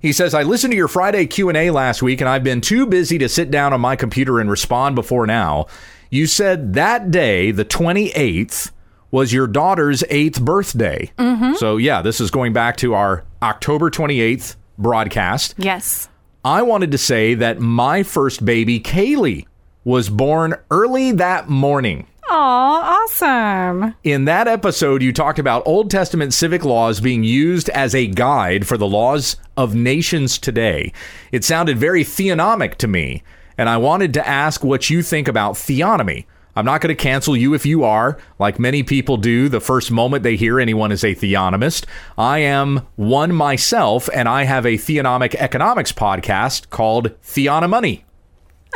[0.00, 2.60] He says, "I listened to your Friday Q and A last week, and I've been
[2.60, 5.66] too busy to sit down on my computer and respond before now.
[6.10, 8.70] You said that day, the twenty eighth,
[9.10, 11.10] was your daughter's eighth birthday.
[11.18, 11.54] Mm-hmm.
[11.54, 15.54] So yeah, this is going back to our October twenty eighth broadcast.
[15.58, 16.08] Yes.
[16.44, 19.46] I wanted to say that my first baby, Kaylee,
[19.84, 23.94] was born early that morning." Aw, awesome.
[24.04, 28.66] In that episode, you talked about Old Testament civic laws being used as a guide
[28.66, 30.92] for the laws of nations today.
[31.32, 33.22] It sounded very theonomic to me,
[33.56, 36.26] and I wanted to ask what you think about theonomy.
[36.54, 39.90] I'm not going to cancel you if you are, like many people do the first
[39.90, 41.86] moment they hear anyone is a theonomist.
[42.18, 48.02] I am one myself, and I have a theonomic economics podcast called Theonomoney.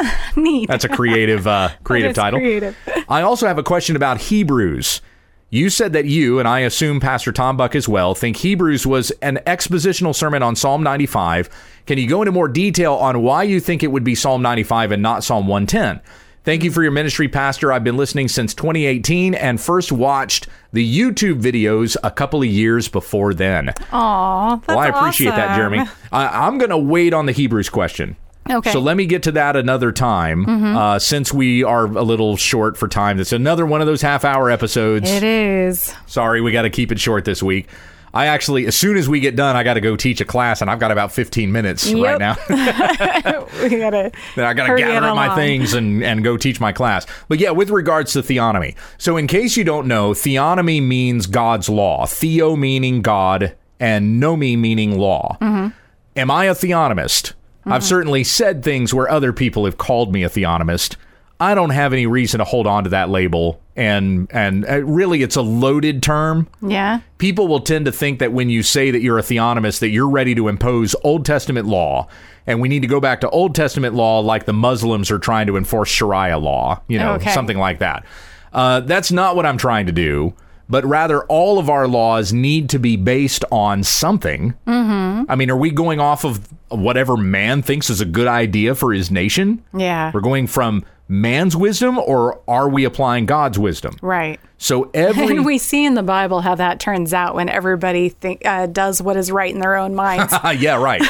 [0.36, 0.68] Neat.
[0.68, 2.40] That's a creative, uh, creative title.
[2.40, 2.76] creative.
[3.12, 5.02] I also have a question about Hebrews.
[5.50, 9.10] You said that you, and I assume Pastor Tom Buck as well, think Hebrews was
[9.20, 11.50] an expositional sermon on Psalm 95.
[11.84, 14.92] Can you go into more detail on why you think it would be Psalm 95
[14.92, 16.00] and not Psalm 110?
[16.44, 17.70] Thank you for your ministry, Pastor.
[17.70, 22.88] I've been listening since 2018 and first watched the YouTube videos a couple of years
[22.88, 23.74] before then.
[23.92, 25.54] Aw, that's well, I appreciate that.
[25.54, 25.80] Jeremy.
[26.12, 28.16] I, I'm going to wait on the Hebrews question.
[28.50, 28.72] Okay.
[28.72, 30.76] So let me get to that another time.
[30.76, 34.24] Uh, since we are a little short for time, it's another one of those half
[34.24, 35.10] hour episodes.
[35.10, 35.94] It is.
[36.06, 37.68] Sorry, we got to keep it short this week.
[38.14, 40.60] I actually, as soon as we get done, I got to go teach a class,
[40.60, 42.36] and I've got about 15 minutes right now.
[43.62, 44.10] We gotta.
[44.36, 47.06] Then I got to gather up my things and, and go teach my class.
[47.28, 48.74] But yeah, with regards to theonomy.
[48.98, 54.58] So, in case you don't know, theonomy means God's law, theo meaning God, and nomi
[54.58, 55.36] meaning law.
[55.40, 55.68] Mm-hmm.
[56.16, 57.32] Am I a theonomist?
[57.64, 60.96] I've certainly said things where other people have called me a theonomist.
[61.38, 63.60] I don't have any reason to hold on to that label.
[63.74, 66.48] And and uh, really, it's a loaded term.
[66.60, 67.00] Yeah.
[67.18, 70.08] People will tend to think that when you say that you're a theonomist, that you're
[70.08, 72.06] ready to impose Old Testament law,
[72.46, 75.46] and we need to go back to Old Testament law, like the Muslims are trying
[75.46, 76.80] to enforce Sharia law.
[76.86, 77.32] You know, Okay.
[77.32, 78.04] something like that.
[78.52, 80.34] Uh, that's not what I'm trying to do.
[80.72, 84.54] But rather, all of our laws need to be based on something.
[84.66, 85.30] Mm-hmm.
[85.30, 88.90] I mean, are we going off of whatever man thinks is a good idea for
[88.90, 89.62] his nation?
[89.76, 90.10] Yeah.
[90.14, 90.82] We're going from
[91.12, 93.96] man's wisdom, or are we applying God's wisdom?
[94.02, 94.40] Right.
[94.62, 98.46] So every And we see in the Bible how that turns out when everybody think,
[98.46, 100.32] uh, does what is right in their own minds.
[100.32, 101.02] Ah, yeah, right.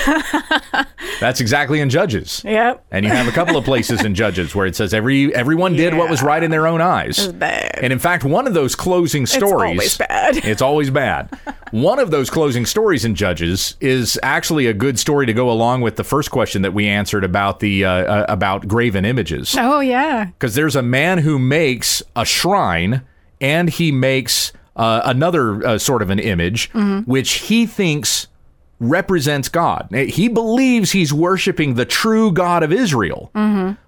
[1.21, 2.43] That's exactly in Judges.
[2.47, 2.83] yep.
[2.91, 5.95] And you have a couple of places in Judges where it says every everyone did
[5.95, 7.29] what was right in their own eyes.
[7.29, 7.79] bad.
[7.83, 10.37] And in fact, one of those closing stories It's always bad.
[10.53, 11.29] It's always bad.
[11.73, 15.83] One of those closing stories in Judges is actually a good story to go along
[15.83, 19.55] with the first question that we answered about the uh, uh, about graven images.
[19.59, 19.92] Oh, yeah.
[20.27, 23.03] Because there's a man who makes a shrine
[23.41, 26.71] and he makes uh, another uh, sort of an image,
[27.05, 28.29] which he thinks
[28.81, 29.89] represents God.
[29.93, 33.31] He believes he's worshiping the true God of Israel,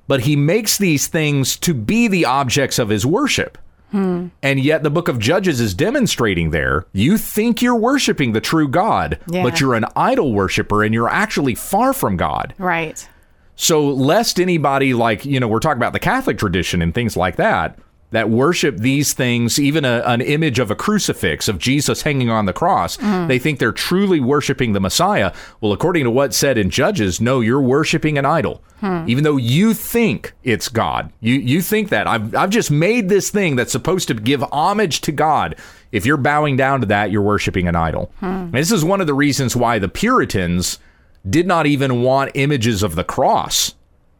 [0.06, 3.58] but he makes these things to be the objects of his worship.
[3.92, 8.66] And yet, the book of Judges is demonstrating there you think you're worshiping the true
[8.66, 9.44] God, Yeah.
[9.44, 12.54] but you're an idol worshiper and you're actually far from God.
[12.58, 13.08] Right.
[13.56, 17.36] So, lest anybody like, you know, we're talking about the Catholic tradition and things like
[17.36, 17.78] that,
[18.14, 22.46] that worship these things, even a, an image of a crucifix of Jesus hanging on
[22.46, 23.26] the cross, mm-hmm.
[23.26, 25.32] they think they're truly worshiping the Messiah.
[25.60, 28.62] Well, according to what's said in Judges, no, you're worshiping an idol.
[28.80, 29.04] Hmm.
[29.08, 33.30] Even though you think it's God, you you think that I've I've just made this
[33.30, 35.56] thing that's supposed to give homage to God.
[35.90, 38.12] If you're bowing down to that, you're worshiping an idol.
[38.20, 38.26] Hmm.
[38.26, 40.78] And this is one of the reasons why the Puritans
[41.28, 43.74] did not even want images of the cross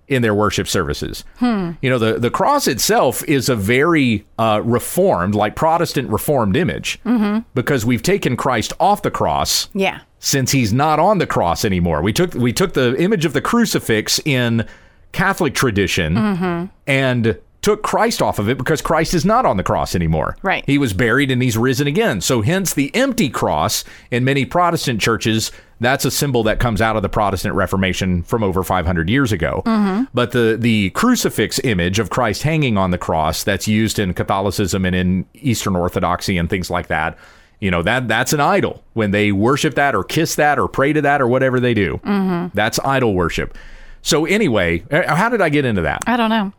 [0.07, 1.25] in their worship services.
[1.39, 1.73] Hmm.
[1.81, 7.01] You know, the, the cross itself is a very uh, reformed, like Protestant reformed image
[7.05, 7.41] mm-hmm.
[7.55, 10.01] because we've taken Christ off the cross Yeah.
[10.19, 12.03] since he's not on the cross anymore.
[12.03, 14.67] We took we took the image of the crucifix in
[15.13, 16.67] Catholic tradition mm-hmm.
[16.87, 20.37] and took Christ off of it because Christ is not on the cross anymore.
[20.43, 20.63] Right.
[20.67, 22.21] He was buried and he's risen again.
[22.21, 25.51] So hence the empty cross in many Protestant churches,
[25.85, 29.63] that's a symbol that comes out of the Protestant Reformation from over 500 years ago.
[30.15, 34.85] But the the crucifix image of Christ hanging on the cross that's used in Catholicism
[34.85, 37.19] and in Eastern Orthodoxy and things like that,
[37.61, 38.83] you know, that that's an idol.
[38.95, 42.01] When they worship that or kiss that or pray to that or whatever they do.
[42.55, 43.57] That's idol worship.
[44.03, 46.03] So anyway, uh, how did I get into that?
[46.07, 46.53] I don't know.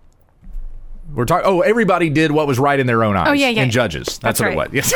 [1.13, 1.45] We're talking.
[1.45, 3.27] Oh, everybody did what was right in their own eyes.
[3.29, 3.63] Oh, yeah, yeah.
[3.63, 4.73] In judges, that's, That's what right.
[4.73, 4.93] it was.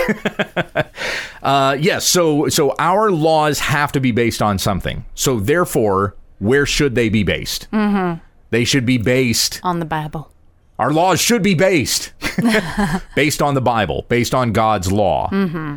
[0.76, 0.88] Yes.
[1.44, 2.06] uh, yes.
[2.08, 5.06] So, so our laws have to be based on something.
[5.14, 7.70] So, therefore, where should they be based?
[7.72, 8.20] Mm-hmm.
[8.50, 9.62] They should be based.
[9.64, 10.32] On the Bible.
[10.80, 12.14] Our laws should be based
[13.16, 15.30] based on the Bible, based on God's law.
[15.30, 15.76] Mm-hmm.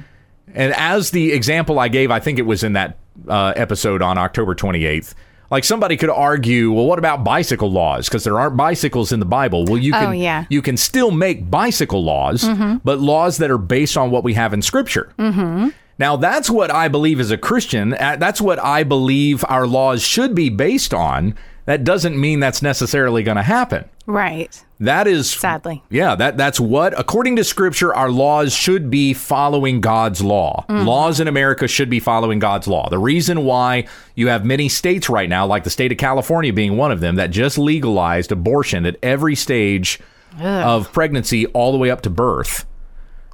[0.55, 4.17] And as the example I gave, I think it was in that uh, episode on
[4.17, 5.15] October 28th.
[5.53, 8.09] Like somebody could argue, well, what about bicycle laws?
[8.09, 9.67] Because there aren't bicycles in the Bible.
[9.67, 10.47] Well, you Oh, can yeah.
[10.49, 12.43] you can still make bicycle laws,
[12.83, 15.13] but laws that are based on what we have in Scripture.
[15.19, 15.69] Mm-hmm.
[16.03, 17.95] Now, that's what I believe as a Christian.
[17.95, 21.37] Uh, That's what I believe our laws should be based on.
[21.67, 23.89] That doesn't mean that's necessarily going to happen.
[24.05, 24.65] Right.
[24.81, 25.81] That is Sadly.
[25.91, 30.65] Yeah, that that's what according to scripture our laws should be following God's law.
[30.69, 32.89] Laws in America should be following God's law.
[32.89, 33.87] The reason why
[34.17, 37.15] you have many states right now like the state of California being one of them
[37.15, 40.01] that just legalized abortion at every stage
[40.41, 42.67] of pregnancy all the way up to birth.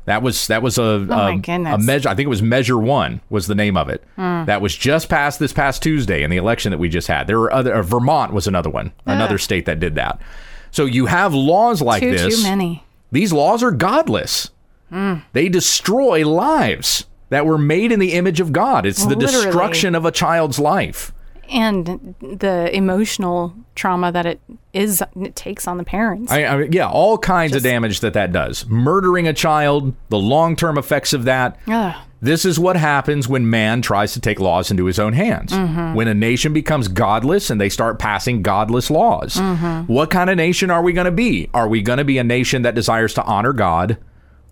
[0.08, 2.08] That was that was a Oh a, a measure.
[2.08, 4.02] I think it was Measure One was the name of it.
[4.16, 7.26] That was just passed this past Tuesday in the election that we just had.
[7.26, 7.74] There were other.
[7.74, 10.20] Uh, Vermont was another one, another state that did that.
[10.70, 12.38] So you have laws like Too, this.
[12.38, 12.84] too many.
[13.12, 14.50] These laws are godless.
[15.34, 18.86] They destroy lives that were made in the image of God.
[18.86, 19.44] It's the Literally.
[19.44, 21.12] destruction of a child's life.
[21.50, 24.40] And the emotional trauma that it
[24.72, 26.30] is, it takes on the parents.
[26.30, 28.66] I, I, yeah, all kinds of damage that that does.
[28.66, 31.58] Murdering a child, the long term effects of that.
[31.66, 31.94] Ugh.
[32.20, 35.52] This is what happens when man tries to take laws into his own hands.
[35.52, 35.94] Mm-hmm.
[35.94, 39.34] When a nation becomes godless and they start passing godless laws.
[39.34, 39.92] Mm-hmm.
[39.92, 41.48] What kind of nation are we going to be?
[41.54, 43.98] Are we going to be a nation that desires to honor God?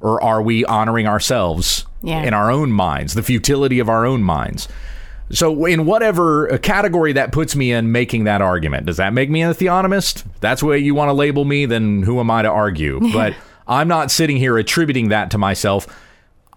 [0.01, 2.23] Or are we honoring ourselves Yeah.
[2.23, 4.69] in our own minds, the futility of our own minds?
[5.31, 9.29] So, in whatever uh, category that puts me in making that argument, does that make
[9.29, 10.25] me a theonomist?
[10.25, 13.01] If that's the way you want to label me, then who am I to argue?
[13.13, 13.35] but
[13.67, 15.87] I'm not sitting here attributing that to myself.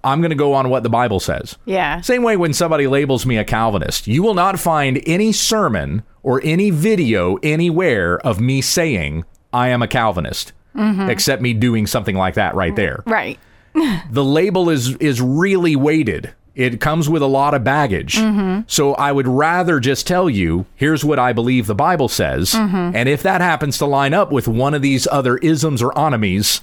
[0.04, 1.58] I'm going to go on what the Bible says.
[1.66, 2.00] Yeah.
[2.02, 6.40] Same way when somebody labels me a Calvinist, you will not find any sermon or
[6.44, 10.54] any video anywhere of me saying I am a Calvinist.
[10.76, 11.10] Mm-hmm.
[11.10, 13.04] Except me doing something like that right there.
[13.06, 13.40] Right.
[14.12, 16.34] The label is is really weighted.
[16.56, 18.16] It comes with a lot of baggage.
[18.16, 18.62] Mm-hmm.
[18.68, 22.52] So I would rather just tell you, here's what I believe the Bible says.
[22.52, 22.96] Mm-hmm.
[22.96, 26.60] And if that happens to line up with one of these other isms or onomies,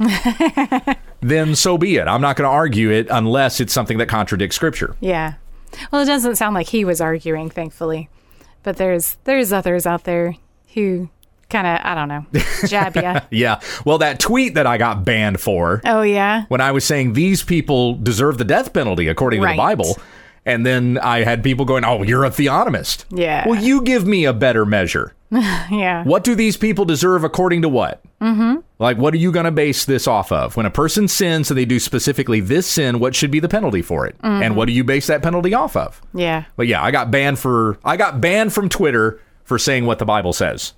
[1.20, 2.08] then so be it.
[2.08, 4.96] I'm not going to argue it unless it's something that contradicts scripture.
[5.00, 5.34] Yeah.
[5.90, 8.08] Well, it doesn't sound like he was arguing, thankfully.
[8.62, 10.34] But there's there's others out there
[10.74, 11.08] who
[11.48, 12.26] kind of I don't know
[12.66, 13.20] jab ya.
[13.30, 13.60] Yeah.
[13.84, 16.44] Well, that tweet that I got banned for oh yeah.
[16.48, 19.96] when I was saying these people deserve the death penalty according to the Bible.
[20.44, 23.48] And then I had people going, "Oh, you're a theonomist." Yeah.
[23.48, 25.12] Well, you give me a better measure.
[25.70, 26.04] Yeah.
[26.04, 28.00] What do these people deserve according to what?
[28.20, 28.60] Mm-hmm.
[28.78, 30.56] Like, what are you going to base this off of?
[30.56, 33.82] When a person sins and they do specifically this sin, what should be the penalty
[33.82, 34.14] for it?
[34.22, 36.00] And what do you base that penalty off of?
[36.14, 36.44] Yeah.
[36.54, 40.04] But yeah, I got banned for I got banned from Twitter for saying what the
[40.04, 40.72] Bible says.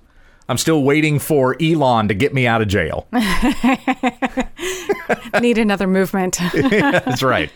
[0.49, 3.07] I'm still waiting for Elon to get me out of jail.
[5.41, 6.37] Need another movement.
[6.53, 7.51] that's right.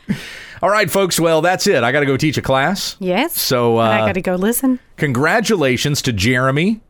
[0.61, 1.19] All right, folks.
[1.19, 1.83] Well, that's it.
[1.83, 2.95] I got to go teach a class.
[2.99, 3.39] yes.
[3.39, 4.79] So, And I uh, got to go listen.
[4.97, 6.81] congratulations to Jeremy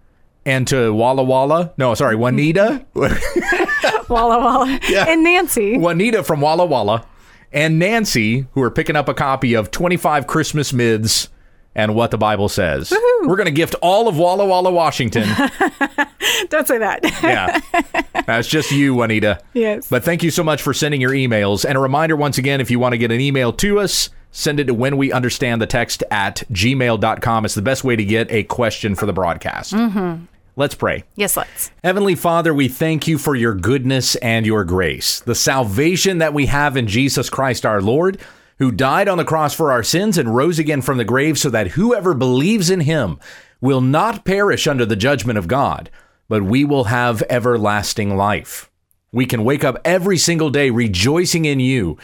[0.45, 1.73] and to Walla Walla.
[1.77, 2.85] No, sorry, Juanita.
[2.93, 4.79] Walla Walla.
[4.89, 5.05] yeah.
[5.07, 5.77] And Nancy.
[5.77, 7.05] Juanita from Walla Walla
[7.51, 11.29] and Nancy, who are picking up a copy of 25 Christmas Myths
[11.75, 12.91] and What the Bible Says.
[13.23, 15.23] We're going to gift all of Walla Walla, Washington.
[16.49, 16.99] Don't say that.
[17.23, 18.21] yeah.
[18.25, 19.39] That's just you, Juanita.
[19.53, 19.89] Yes.
[19.89, 21.65] But thank you so much for sending your emails.
[21.65, 24.59] And a reminder once again, if you want to get an email to us, send
[24.59, 27.45] it to when we understand the text at gmail.com.
[27.45, 29.73] It's the best way to get a question for the broadcast.
[29.73, 30.25] Mm-hmm.
[30.55, 31.03] Let's pray.
[31.15, 31.71] yes, let's.
[31.83, 36.45] Heavenly Father, we thank you for your goodness and your grace, the salvation that we
[36.45, 38.19] have in Jesus Christ our Lord,
[38.63, 41.49] who died on the cross for our sins and rose again from the grave so
[41.49, 43.19] that whoever believes in him
[43.59, 45.89] will not perish under the judgment of God,
[46.29, 48.71] but we will have everlasting life.
[49.11, 51.97] We can wake up every single day rejoicing in you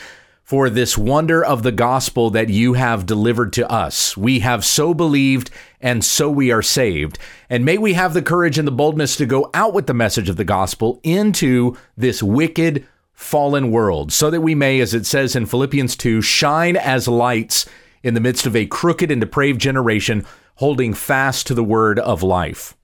[0.43, 4.17] for this wonder of the gospel that you have delivered to us.
[4.17, 7.17] We have so believed, and so we are saved.
[7.49, 10.27] And may we have the courage and the boldness to go out with the message
[10.27, 12.85] of the gospel into this wicked,
[13.19, 17.65] fallen world, so that we may, as it says in Philippians 2, shine as lights
[18.01, 22.23] in the midst of a crooked and depraved generation, holding fast to the word of
[22.23, 22.77] life.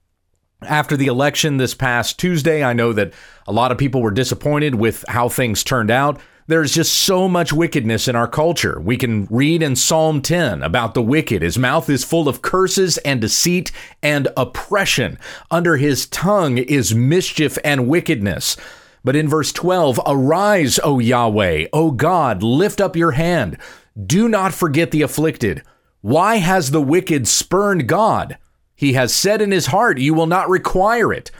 [0.60, 3.14] After the election this past Tuesday, I know that
[3.48, 6.20] a lot of people were disappointed with how things turned out.
[6.48, 8.78] There's just so much wickedness in our culture.
[8.78, 11.40] We can read in Psalm 10 about the wicked.
[11.40, 13.72] His mouth is full of curses and deceit
[14.02, 15.18] and oppression.
[15.50, 18.58] Under his tongue is mischief and wickedness.
[19.06, 23.56] But in verse 12, arise, O Yahweh, O God, lift up your hand.
[23.96, 25.62] Do not forget the afflicted.
[26.00, 28.36] Why has the wicked spurned God?
[28.74, 31.30] He has said in his heart, You will not require it.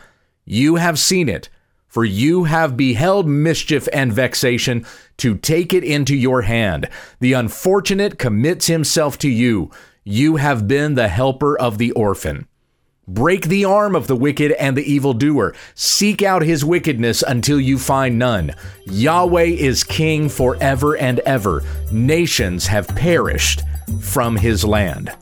[0.44, 1.48] You have seen it,
[1.88, 4.86] for you have beheld mischief and vexation
[5.16, 6.88] to take it into your hand.
[7.18, 9.72] The unfortunate commits himself to you.
[10.04, 12.46] You have been the helper of the orphan.
[13.08, 15.54] Break the arm of the wicked and the evildoer.
[15.76, 18.52] Seek out his wickedness until you find none.
[18.84, 21.62] Yahweh is king forever and ever.
[21.92, 23.62] Nations have perished
[24.00, 25.14] from his land.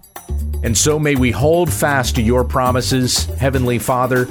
[0.62, 4.28] And so may we hold fast to your promises, Heavenly Father,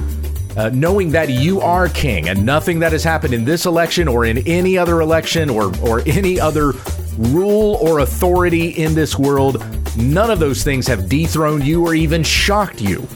[0.56, 4.24] uh, knowing that you are king and nothing that has happened in this election or
[4.24, 6.72] in any other election or, or any other
[7.16, 9.64] rule or authority in this world,
[9.96, 13.06] none of those things have dethroned you or even shocked you.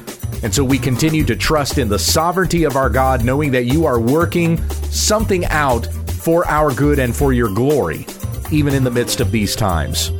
[0.42, 3.86] And so we continue to trust in the sovereignty of our God, knowing that you
[3.86, 8.06] are working something out for our good and for your glory,
[8.52, 10.12] even in the midst of these times.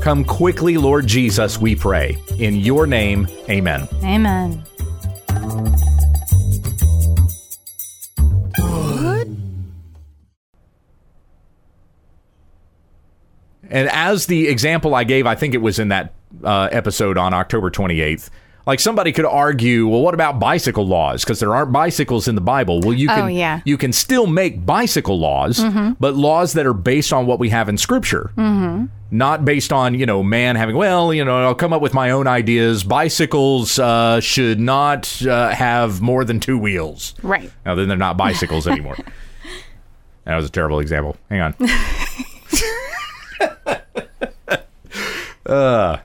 [0.00, 2.16] Come quickly, Lord Jesus, we pray.
[2.38, 3.88] In your name, amen.
[4.02, 4.64] Amen.
[13.68, 17.34] And as the example I gave, I think it was in that uh, episode on
[17.34, 18.30] October 28th.
[18.66, 21.22] Like somebody could argue, well, what about bicycle laws?
[21.22, 22.80] Because there aren't bicycles in the Bible.
[22.80, 23.60] Well, you Oh, can yeah.
[23.64, 25.62] you can still make bicycle laws,
[26.00, 28.32] but laws that are based on what we have in Scripture,
[29.12, 30.74] not based on you know man having.
[30.74, 32.82] Well, you know, I'll come up with my own ideas.
[32.82, 37.14] Bicycles uh, should not uh, have more than two wheels.
[37.22, 37.52] Right.
[37.64, 38.96] Now then, they're not bicycles anymore.
[40.24, 41.16] that was a terrible example.
[41.30, 41.54] Hang on.
[45.46, 45.98] uh,